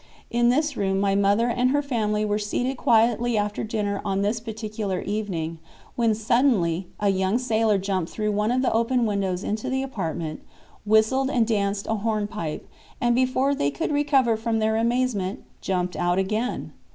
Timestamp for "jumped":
7.77-8.09, 15.61-15.95